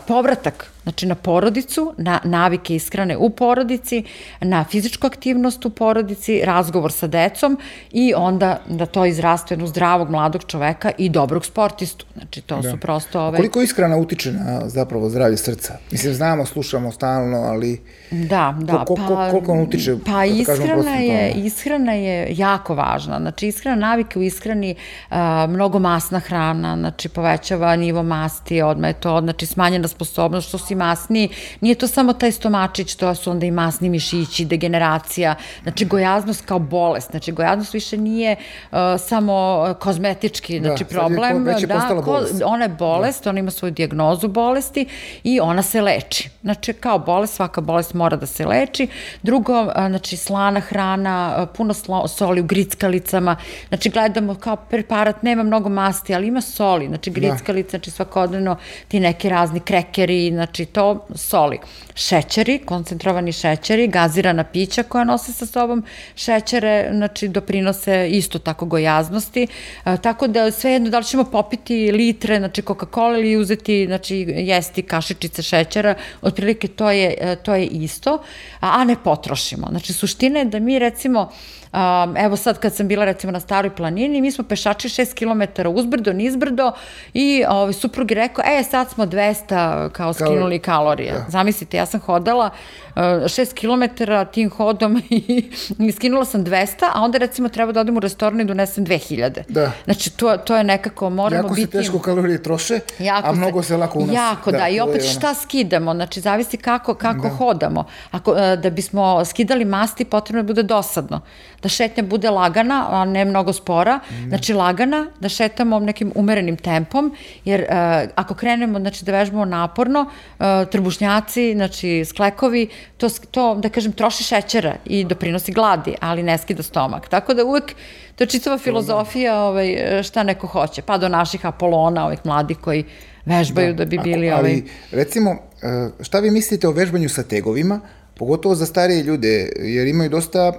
[0.07, 4.03] povratak Znači na porodicu, na navike ishrane u porodici,
[4.41, 7.57] na fizičku aktivnost u porodici, razgovor sa decom
[7.91, 12.05] i onda da to izraste jednu zdravog mladog čoveka i dobrog sportistu.
[12.13, 12.71] Znači to da.
[12.71, 13.37] su prosto ove...
[13.37, 15.77] Koliko ishrana utiče na zapravo zdravlje srca?
[15.91, 17.81] Mislim, znamo, slušamo stalno, ali...
[18.11, 18.85] Da, da.
[18.85, 19.95] Ko, ko, pa, koliko on utiče?
[20.05, 23.19] Pa da ishrana, je, ishrana je jako važna.
[23.19, 24.75] Znači ishrana, navike u ishrani,
[25.09, 25.17] uh,
[25.49, 30.72] mnogo masna hrana, znači povećava nivo masti, odmah je to, znači smanjena sposobnost, što si
[30.75, 31.29] masniji.
[31.61, 36.59] Nije to samo taj stomačić, to su onda i masni mišići, degeneracija, znači gojaznost kao
[36.59, 37.11] bolest.
[37.11, 38.35] Znači gojaznost više nije
[38.71, 41.47] uh, samo kozmetički da, znači, problem.
[41.47, 43.29] Je, da, ko, ona je bolest, da.
[43.29, 44.85] ona ima svoju dijagnozu bolesti
[45.23, 46.29] i ona se leči.
[46.41, 48.87] Znači kao bolest, svaka bolest mora da se leči.
[49.23, 51.73] Drugo, znači slana hrana, puno
[52.07, 53.35] soli u grickalicama,
[53.67, 57.19] znači gledamo kao preparat, nema mnogo masti, ali ima soli, znači da.
[57.19, 58.57] grickalica, znači svakodnevno
[58.87, 61.59] ti neki razni krekeri, znači to soli.
[61.95, 65.83] Šećeri, koncentrovani šećeri, gazirana pića koja nose sa sobom
[66.15, 69.47] šećere, znači doprinose isto tako gojaznosti,
[69.85, 74.15] e, tako da sve jedno da li ćemo popiti litre, znači Coca-Cola ili uzeti, znači
[74.27, 78.13] jesti kašičice šećera, otprilike to je, e, to je isto,
[78.59, 79.67] a, a ne potrošimo.
[79.69, 81.29] Znači suština je da mi recimo
[81.73, 85.67] Um, evo sad kad sam bila recimo na staroj planini, mi smo pešači 6 km
[85.69, 86.71] uzbrdo, nizbrdo
[87.13, 91.11] i ovaj, suprug je rekao, e sad smo 200 kao skinuli kalorije.
[91.11, 91.25] Da.
[91.27, 92.49] Zamislite, ja sam hodala
[92.95, 97.97] 6 km tim hodom i, i skinula sam 200, a onda recimo treba da odem
[97.97, 99.43] u restoran i donesem 2000.
[99.49, 99.71] Da.
[99.83, 101.61] Znači to, to je nekako, moramo jako biti...
[101.61, 104.15] Jako se teško kalorije troše, jako a mnogo se lako unosi.
[104.15, 107.29] Jako, da, da i opet šta skidamo, znači zavisi kako, kako da.
[107.29, 107.85] hodamo.
[108.11, 111.21] Ako, e, da bismo skidali masti, potrebno je da bude dosadno.
[111.61, 113.99] Da šetnja bude lagana, a ne mnogo spora.
[114.09, 114.29] Mm.
[114.29, 117.67] Znači lagana, da šetamo nekim umerenim tempom, jer uh,
[118.15, 120.01] ako krenemo znači, da vežbamo naporno,
[120.39, 122.67] uh, trbušnjaci, znači sklekovi,
[122.97, 127.09] to, to, da kažem, troši šećera i doprinosi gladi, ali ne skida stomak.
[127.09, 127.75] Tako da uvek,
[128.15, 132.85] to je čitava filozofija ovaj, šta neko hoće, pa do naših Apolona, ovih mladih koji
[133.25, 134.29] vežbaju da, da bi bili...
[134.29, 134.61] Ako, ali, ovaj...
[134.91, 137.79] recimo, e, šta vi mislite o vežbanju sa tegovima,
[138.17, 140.53] pogotovo za starije ljude, jer imaju dosta e,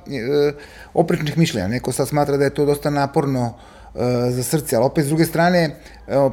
[0.94, 1.68] oprečnih mišljenja.
[1.68, 3.83] Neko sad smatra da je to dosta naporno e,
[4.30, 5.76] za srce, ali opet s druge strane,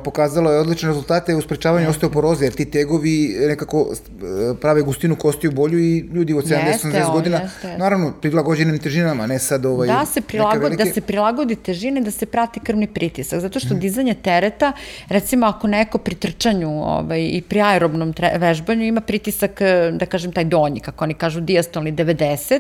[0.03, 5.51] pokazalo je odlične rezultate u sprečavanju osteoporoze, jer ti tegovi nekako e, prave gustinu kostiju
[5.51, 7.77] bolju i ljudi od 70-80 godina, jeste.
[7.77, 10.83] naravno, prilagođenim težinama, ne sad ovaj, da se, prilagodi, velike...
[10.83, 13.79] da se prilagodi težine, da se prati krvni pritisak, zato što mm.
[13.79, 14.71] dizanje tereta,
[15.07, 20.05] recimo ako neko pri trčanju ovaj, i pri aerobnom tre, vežbanju ima pritisak, e, da
[20.05, 22.59] kažem, taj donji, kako oni kažu, diastolni 90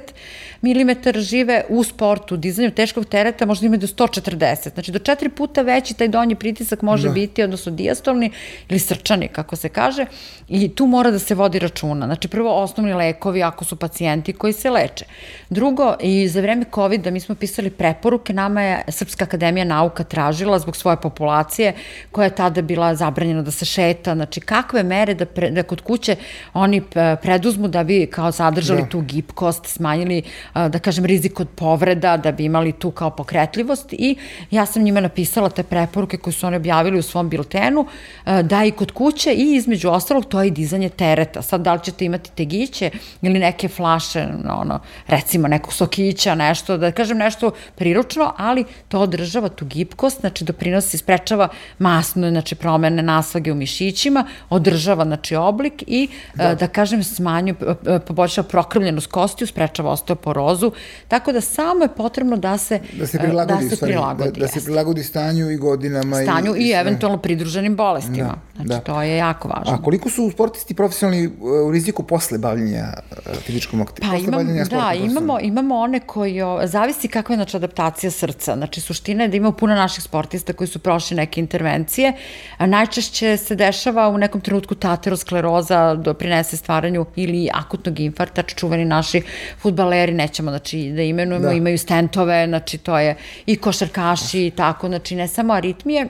[0.61, 5.29] mm žive u sportu, u dizanju teškog tereta možda ima do 140, znači do četiri
[5.29, 7.13] puta veći taj donji pritisak može može da.
[7.13, 8.31] biti, odnosno dijastolni
[8.69, 10.05] ili srčani, kako se kaže,
[10.47, 12.05] i tu mora da se vodi računa.
[12.05, 15.05] Znači, prvo, osnovni lekovi ako su pacijenti koji se leče.
[15.49, 20.59] Drugo, i za vreme COVID-a mi smo pisali preporuke, nama je Srpska akademija nauka tražila
[20.59, 21.73] zbog svoje populacije,
[22.11, 25.81] koja je tada bila zabranjena da se šeta, znači kakve mere da, pre, da kod
[25.81, 26.15] kuće
[26.53, 26.81] oni
[27.21, 28.89] preduzmu da bi kao zadržali da.
[28.89, 30.23] tu gipkost, smanjili,
[30.53, 34.15] da kažem, rizik od povreda, da bi imali tu kao pokretljivost i
[34.51, 37.85] ja sam njima napisala te preporuke koje su oni objavili u svom biltenu,
[38.25, 41.41] e, da i kod kuće i između ostalog to je i dizanje tereta.
[41.41, 42.89] Sad da li ćete imati tegiće
[43.21, 49.49] ili neke flaše, ono, recimo nekog sokića, nešto, da kažem nešto priručno, ali to održava
[49.49, 51.47] tu gipkost, znači doprinosi, sprečava
[51.79, 57.55] masno, znači promene naslage u mišićima, održava znači oblik i e, da, da kažem smanju,
[57.85, 60.71] e, poboljšava prokrvljenost kostiju, sprečava osteoporozu,
[61.07, 64.47] tako da samo je potrebno da se da se prilagodi, da se, prilagodi, da, da
[64.47, 64.70] se prilagodi
[65.03, 68.35] stanju i godinama stanju i, i eventualno pridruženim bolestima.
[68.53, 68.79] Da, znači, da.
[68.79, 69.73] to je jako važno.
[69.73, 74.31] A koliko su sportisti profesionalni uh, u riziku posle bavljenja uh, fizičkom aktivnosti?
[74.31, 78.55] Pa imam, da, imamo, imamo one koji, o, zavisi kakva je znači, adaptacija srca.
[78.55, 82.13] Znači, suština je da imamo puno naših sportista koji su prošli neke intervencije.
[82.57, 89.21] A najčešće se dešava u nekom trenutku tateroskleroza doprinese stvaranju ili akutnog infarta, čuveni naši
[89.61, 91.53] futbaleri, nećemo znači, da imenujemo, da.
[91.53, 96.07] imaju stentove, znači to je i košarkaši i tako, znači ne samo aritmije,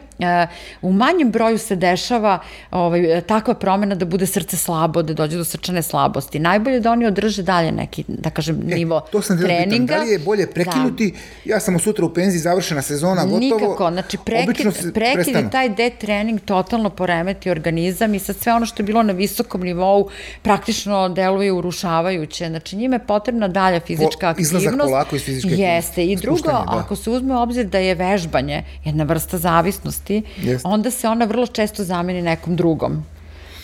[0.82, 2.40] u manjem broju se dešava
[2.72, 6.40] ovaj, takva promena da bude srce slabo, da dođe do srčane slabosti.
[6.40, 9.96] Najbolje da oni održe dalje neki, da kažem, e, nivo to sam treninga.
[9.96, 11.12] Da li je bolje prekinuti?
[11.12, 11.54] Da.
[11.54, 13.40] Ja sam sutra u penziji, završena sezona, gotovo.
[13.40, 18.66] Nikako, znači prekid, prekid je taj dead trening totalno poremeti organizam i sad sve ono
[18.66, 20.10] što je bilo na visokom nivou
[20.42, 22.48] praktično deluje urušavajuće.
[22.48, 24.66] Znači njima je potrebna dalja fizička po, aktivnost.
[24.66, 26.06] Izlazak polako iz fizičke Jeste.
[26.06, 26.66] I drugo, da.
[26.68, 28.41] ako se uzme obzir da je vežbanje
[28.86, 30.66] jedna vrsta zavisnosti, Jest.
[30.66, 33.04] onda se ona vrlo često zameni nekom drugom.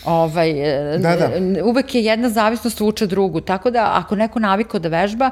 [0.08, 0.54] Ovaj,
[0.98, 1.30] da, da.
[1.64, 5.30] Uvek je jedna zavisnost vuče drugu, tako da ako neko naviko da vežba,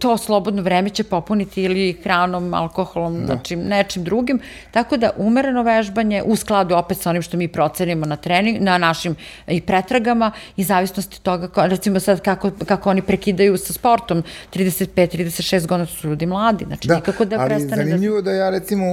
[0.00, 3.26] to slobodno vreme će popuniti ili hranom, alkoholom, da.
[3.26, 8.06] znači nečim drugim, tako da umereno vežbanje u skladu opet sa onim što mi procenimo
[8.06, 13.56] na trening, na našim i pretragama i zavisnosti toga, recimo sad kako, kako oni prekidaju
[13.56, 14.22] sa sportom,
[14.54, 17.74] 35-36 godina su ljudi mladi, znači da, nikako da prestane da...
[17.74, 18.84] Ali zanimljivo da ja recimo,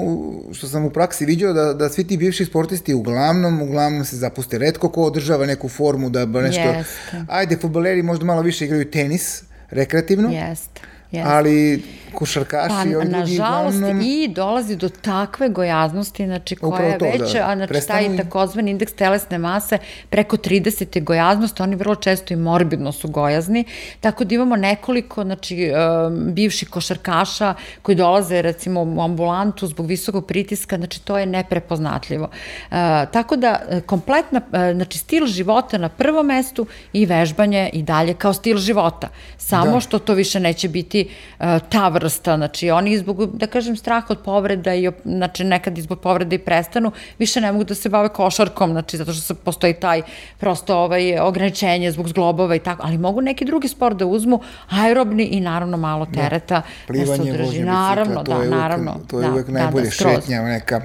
[0.53, 4.57] što sam u praksi vidio, da, da svi ti bivši sportisti uglavnom, uglavnom se zapuste
[4.57, 6.61] redko ko održava neku formu da nešto...
[6.61, 7.25] Jeste.
[7.27, 10.29] Ajde, futboleri možda malo više igraju tenis, rekreativno.
[10.29, 10.81] Jeste.
[11.15, 11.31] Jeste.
[11.31, 11.83] ali
[12.15, 14.01] košarkaši pa, ljudi nažalost uglavnom...
[14.05, 18.17] i dolazi do takve gojaznosti znači koja je već da, a znači prestanu...
[18.17, 19.77] taj takozvani indeks telesne mase
[20.09, 23.65] preko 30 je gojaznost oni vrlo često i morbidno su gojazni
[23.99, 25.71] tako da imamo nekoliko znači
[26.11, 32.77] bivših košarkaša koji dolaze recimo u ambulantu zbog visokog pritiska znači to je neprepoznatljivo uh,
[33.11, 38.13] tako da uh, kompletna uh, znači stil života na prvom mestu i vežbanje i dalje
[38.13, 39.79] kao stil života samo da.
[39.79, 41.04] što to više neće biti
[41.39, 45.99] uh, ta vrsta znači oni zbog, da kažem, straha od povreda i, znači nekad izbog
[45.99, 49.73] povreda i prestanu, više ne mogu da se bave košarkom, znači zato što se postoji
[49.73, 50.01] taj
[50.37, 54.39] prosto ovaj ograničenje zbog zglobova i tako, ali mogu neki drugi sport da uzmu,
[54.69, 56.55] aerobni i naravno malo da, tereta.
[56.55, 59.83] Da, plivanje, da vožnje naravno, to da, je naravno, uvek, to je da, uvek najbolje
[59.83, 60.81] da, da, šetnja neka.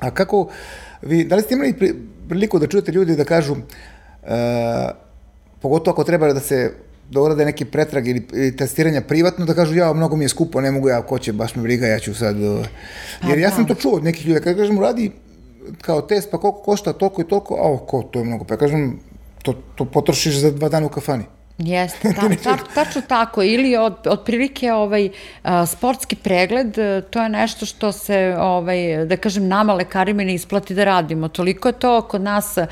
[0.00, 0.48] A kako,
[1.02, 1.94] vi, da li ste imali
[2.28, 3.60] priliku da čujete ljudi da kažu, uh,
[5.60, 6.72] pogotovo ako treba da se
[7.10, 10.60] da urade neki pretrag ili, ili testiranja privatno, da kažu ja, mnogo mi je skupo,
[10.60, 12.36] ne mogu ja, ko će, baš me briga, ja ću sad...
[12.42, 12.66] Uh,
[13.28, 15.10] jer ja sam to čuo od nekih ljudi, kada kažem, radi
[15.80, 19.00] kao test, pa koliko košta, toliko i toliko, a ko, to je mnogo, pa kažem,
[19.42, 21.24] to, to potrošiš za dva dana u kafani.
[21.58, 25.10] Jeste, ta, ta, tačno tako, ili od, otprilike ovaj,
[25.42, 30.34] a, sportski pregled, e, to je nešto što se, ovaj, da kažem, nama lekarima ne
[30.34, 31.28] isplati da radimo.
[31.28, 32.66] Toliko je to kod nas, a,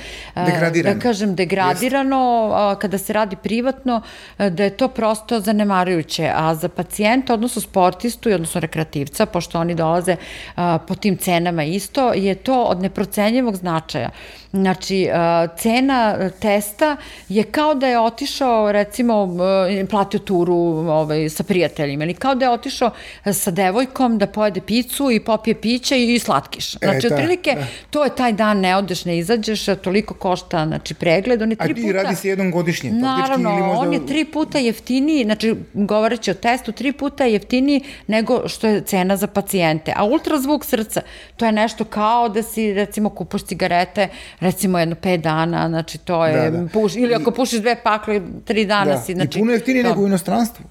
[0.83, 4.03] da kažem, degradirano, a, kada se radi privatno,
[4.38, 9.61] a, da je to prosto zanemarujuće, a za pacijenta, odnosno sportistu i odnosno rekreativca, pošto
[9.61, 10.16] oni dolaze
[10.57, 14.11] a, po tim cenama isto, je to od neprocenjivog značaja.
[14.53, 16.97] Znači, a, cena testa
[17.29, 19.29] je kao da je otišao recimo
[19.71, 22.91] e, platio turu ovaj, sa prijateljima ili kao da je otišao
[23.33, 26.75] sa devojkom da pojede picu i popije piće i slatkiš.
[26.75, 27.67] E, znači, e, da, otprilike, da.
[27.91, 31.43] to je taj dan, ne odeš, ne izađeš, toliko košta znači, pregled.
[31.43, 32.91] On je tri A ti radi se jednom godišnje?
[32.91, 33.81] Naravno, ili možda...
[33.81, 38.81] on je tri puta jeftiniji, znači, govoreći o testu, tri puta jeftiniji nego što je
[38.81, 39.93] cena za pacijente.
[39.97, 41.01] A ultrazvuk srca,
[41.37, 44.09] to je nešto kao da si, recimo, kupuš cigarete,
[44.43, 46.69] recimo jedno pet dana, znači to je, da, da.
[46.69, 49.01] Puš, ili ako pušiš dve pakle, tri dana da.
[49.01, 49.39] si, znači...
[49.39, 50.65] I puno jeftinije nego u inostranstvu.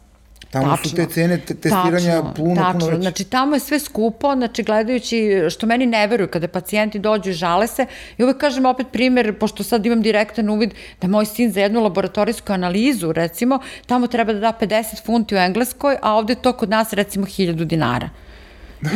[0.52, 2.80] Tamo tačno, su te cene te testiranja tačno, puno, tačno.
[2.80, 3.02] puno veće.
[3.02, 7.34] Znači, tamo je sve skupo, znači, gledajući, što meni ne veruju, kada pacijenti dođu i
[7.34, 7.86] žale se,
[8.18, 11.84] i uvek kažem opet primer, pošto sad imam direktan uvid, da moj sin za jednu
[11.84, 16.70] laboratorijsku analizu, recimo, tamo treba da da 50 funti u Engleskoj, a ovde to kod
[16.70, 18.10] nas, recimo, 1000 dinara.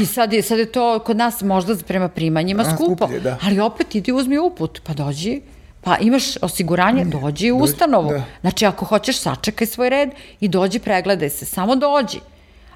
[0.02, 3.38] I sad je, sad je to kod nas možda prema primanjima a, skupo, skuplje, da.
[3.41, 5.41] ali opet idi uzmi uput, pa dođi,
[5.86, 8.10] Pa imaš osiguranje, dođi u ustanovu.
[8.10, 8.24] Da.
[8.41, 11.45] Znači, ako hoćeš, sačekaj svoj red i dođi, pregledaj se.
[11.45, 12.19] Samo dođi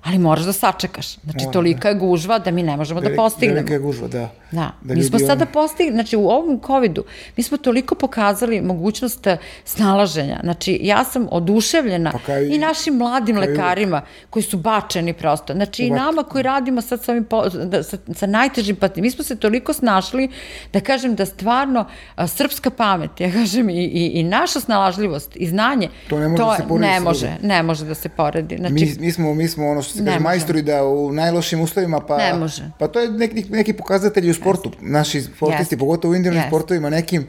[0.03, 1.15] ali moraš da sačekaš.
[1.15, 1.89] Znači, Mora, tolika da.
[1.89, 3.55] je gužva da mi ne možemo Velik, da postignemo.
[3.55, 4.29] Velika je gužva, da.
[4.51, 7.03] Da, da mi smo sada postigli, znači u ovom COVID-u,
[7.37, 10.39] mi smo toliko pokazali mogućnost eh, snalaženja.
[10.43, 15.53] Znači, ja sam oduševljena pa kaj, i našim mladim kaj, lekarima koji su bačeni prosto.
[15.53, 17.27] Znači, i nama koji radimo sad sa, ovim,
[17.65, 19.01] da, sa, sa najtežim patim.
[19.01, 20.29] Mi smo se toliko snašli
[20.73, 21.85] da kažem da stvarno
[22.15, 26.43] a, srpska pamet, ja kažem, i, i, i naša snalažljivost i znanje, to ne može,
[26.43, 28.57] to, da se poredi ne može, ne može da se poredi.
[28.57, 31.99] Znači, mi, mi, smo, mi smo ono što se kaže majstori da u najlošim uslovima,
[31.99, 32.71] pa, ne može.
[32.79, 34.69] pa to je neki, neki pokazatelji u sportu.
[34.69, 34.91] Yes.
[34.91, 35.79] Naši sportisti, yes.
[35.79, 36.49] pogotovo u individualnim yes.
[36.49, 37.27] sportovima, nekim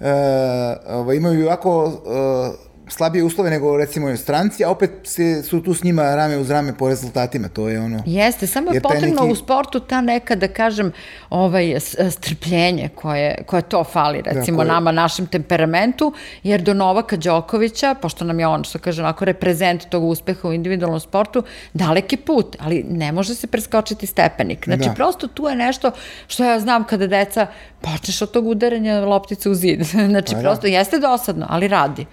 [0.00, 5.84] uh, imaju jako uh, slabije uslove nego recimo stranci, a opet se, su tu s
[5.84, 8.02] njima rame uz rame po rezultatima, to je ono...
[8.06, 9.32] Jeste, samo je potrebno neki...
[9.32, 10.92] u sportu ta neka, da kažem,
[11.30, 14.72] ovaj, strpljenje koje, koje to fali, da, recimo da, koje...
[14.72, 19.88] nama, našem temperamentu, jer do Novaka Đokovića, pošto nam je on, što kaže, onako reprezent
[19.88, 21.42] tog uspeha u individualnom sportu,
[21.74, 24.64] daleki put, ali ne može se preskočiti stepenik.
[24.64, 24.94] Znači, da.
[24.94, 25.90] prosto tu je nešto
[26.26, 27.46] što ja znam kada deca
[27.80, 29.82] počneš od tog udaranja loptice u zid.
[30.10, 30.68] znači, pa, prosto da.
[30.68, 32.06] jeste dosadno, ali radi.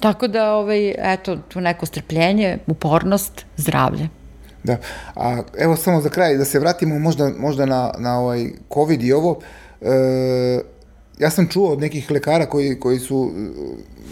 [0.00, 4.08] Tako da, ovaj, eto, tu neko strpljenje, upornost, zdravlje.
[4.64, 4.76] Da,
[5.16, 9.12] a evo samo za kraj, da se vratimo možda, možda na, na ovaj COVID i
[9.12, 9.40] ovo,
[9.80, 10.60] e,
[11.18, 13.30] ja sam čuo od nekih lekara koji, koji su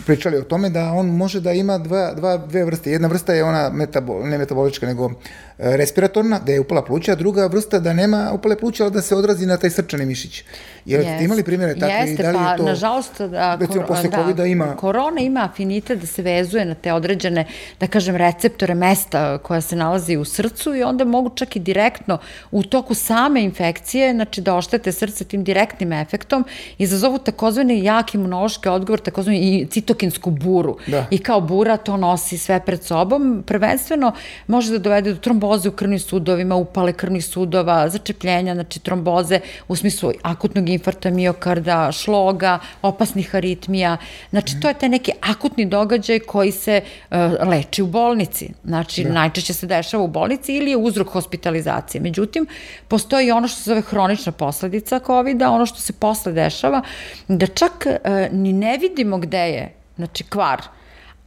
[0.07, 2.91] pričali o tome da on može da ima dva, dva, dve vrste.
[2.91, 7.15] Jedna vrsta je ona metabol, ne metabolička, nego e, respiratorna, da je upala pluća, a
[7.15, 10.45] druga vrsta da nema upale pluća, ali da se odrazi na taj srčani mišić.
[10.85, 12.63] Jer ste imali primjere takve Jeste, da li pa, je to...
[12.63, 14.77] nažalost, da, recimo, posle da, COVID-a ima...
[14.77, 17.47] Korona ima afinitet da se vezuje na te određene,
[17.81, 22.19] da kažem, receptore mesta koja se nalazi u srcu i onda mogu čak i direktno
[22.51, 26.45] u toku same infekcije, znači da oštete srce tim direktnim efektom,
[26.79, 30.77] izazovu takozvani jak imunološki odgovor, takozvani i citokinsku buru.
[30.87, 31.07] Da.
[31.11, 33.43] I kao bura to nosi sve pred sobom.
[33.47, 34.13] Prvenstveno
[34.47, 39.77] može da dovede do tromboze u krvnim sudovima, upale krvnih sudova, začepljenja, znači tromboze u
[39.77, 43.97] smislu akutnog infarta miokarda, šloga, opasnih aritmija.
[44.31, 47.17] Znači, to je taj neki akutni događaj koji se uh,
[47.49, 48.51] leči u bolnici.
[48.65, 49.13] Znači, da.
[49.13, 52.01] najčešće se dešava u bolnici ili je uzrok hospitalizacije.
[52.01, 52.47] Međutim,
[52.89, 56.83] postoji ono što se zove hronična posledica COVID-a, ono što se posle dešava,
[57.29, 60.63] da čak uh, ni ne vidimo gde je znači kvar,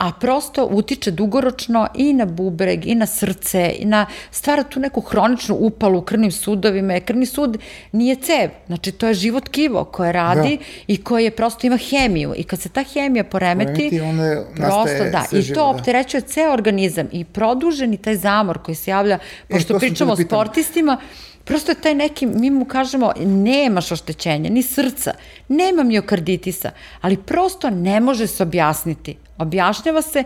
[0.02, 5.02] a prosto utiče dugoročno i na bubreg, i na srce, i na stvara tu neku
[5.02, 7.00] hroničnu upalu u krvnim sudovima.
[7.00, 7.58] Krvni sud
[7.92, 10.64] nije cev, znači to je život kivo koje radi da.
[10.88, 12.34] i koje prosto ima hemiju.
[12.38, 15.66] I kad se ta hemija poremeti, poremeti prosto da, i to da.
[15.66, 20.16] opterećuje ceo organizam i produženi taj zamor koji se javlja, e, pošto e, pričamo o
[20.16, 20.98] sportistima,
[21.44, 25.14] prosto je taj neki, mi mu kažemo, nemaš oštećenja, ni srca,
[25.48, 29.18] nema miokarditisa, ali prosto ne može se objasniti.
[29.38, 30.24] Objašnjava se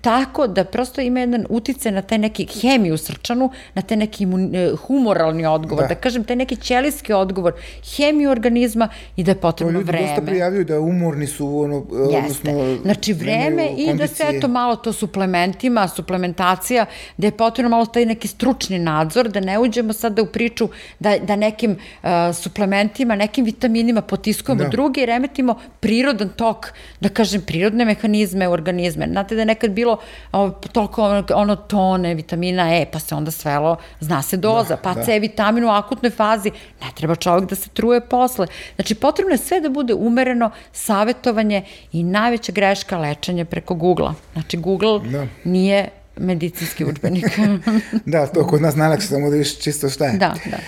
[0.00, 4.54] tako da prosto ima jedan utice na taj neki hemiju srčanu, na taj neki imun,
[4.54, 5.88] e, humoralni odgovor, da.
[5.88, 7.52] da kažem, taj neki ćelijski odgovor,
[7.96, 9.98] hemiju organizma i da je potrebno vreme.
[9.98, 11.76] Ljudi dosta prijavljuju da umorni su, ono,
[12.10, 12.16] Jeste.
[12.18, 12.76] odnosno...
[12.82, 18.06] Znači, vreme i da se eto malo to suplementima, suplementacija, da je potrebno malo taj
[18.06, 23.44] neki stručni nadzor, da ne uđemo sada u priču da, da nekim uh, suplementima, nekim
[23.44, 24.68] vitaminima potiskujemo da.
[24.68, 29.06] druge i remetimo prirodan tok, da kažem, prirodne mehanizme u organizme.
[29.10, 29.97] Znate da je nekad bilo
[30.32, 34.76] o, toliko ono, ono tone vitamina E, pa se onda svelo, zna se doza, da,
[34.76, 35.04] pa da.
[35.04, 38.46] C vitamin u akutnoj fazi, ne treba čovjek da se truje posle.
[38.74, 44.14] Znači, potrebno je sve da bude umereno, savetovanje i najveća greška lečenje preko Google-a.
[44.32, 45.26] Znači, Google da.
[45.44, 47.24] nije medicinski učbenik.
[48.06, 50.12] da, to kod nas najlakše, samo da viš čisto šta je.
[50.12, 50.58] Da, da.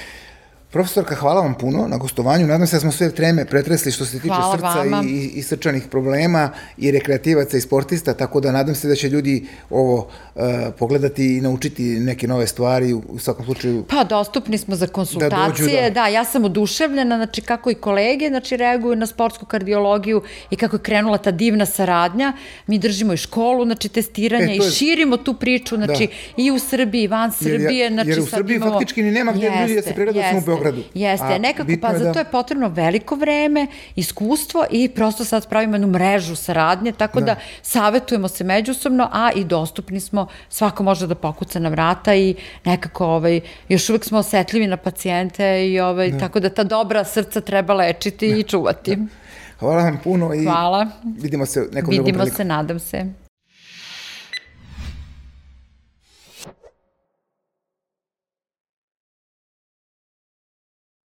[0.72, 2.46] Profesorka, hvala vam puno na gostovanju.
[2.46, 5.82] Nadam se da smo sve treme pretresli što se tiče hvala srca i, i srčanih
[5.90, 9.96] problema i rekreativaca i sportista, tako da nadam se da će ljudi ovo
[10.34, 10.42] uh,
[10.78, 13.84] pogledati i naučiti neke nove stvari u, u svakom slučaju.
[13.88, 15.94] Pa, dostupni smo za konsultacije, da, da.
[15.94, 20.76] da, ja sam oduševljena, znači kako i kolege znači, reaguju na sportsku kardiologiju i kako
[20.76, 22.32] je krenula ta divna saradnja.
[22.66, 26.42] Mi držimo i školu, znači testiranja e, i širimo tu priču, znači da.
[26.42, 27.78] i u Srbiji, i van Srbije.
[27.78, 28.72] Jer, znači, jer u Srbiji imamo...
[28.72, 30.82] faktički ni nema gde ljudi da se pregledaju u Beogradu Beogradu.
[30.94, 32.12] Jeste, A, nekako, pa za da...
[32.12, 37.26] to je potrebno veliko vreme, iskustvo i prosto sad pravimo jednu mrežu saradnje, tako da,
[37.26, 42.34] da savetujemo se međusobno, a i dostupni smo, svako može da pokuca na vrata i
[42.64, 46.18] nekako ovaj, još uvek smo osetljivi na pacijente i ovaj, da.
[46.18, 48.36] tako da ta dobra srca treba lečiti da.
[48.36, 48.96] i čuvati.
[48.96, 49.04] Da.
[49.58, 50.86] Hvala vam puno i Hvala.
[51.04, 53.19] vidimo se nekom Vidimo se, nadam se.